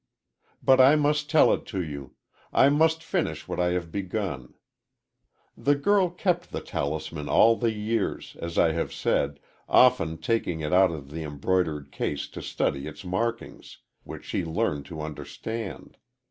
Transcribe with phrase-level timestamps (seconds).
[0.63, 2.15] "But I must tell it to you.
[2.51, 4.55] I must finish what I have begun.
[5.55, 10.73] The girl kept the talisman all the years, as I have said, often taking it
[10.73, 15.97] out of the embroidered case to study its markings, which she learned to understand.